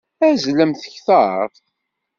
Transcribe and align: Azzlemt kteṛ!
Azzlemt 0.27 0.89
kteṛ! 0.93 1.49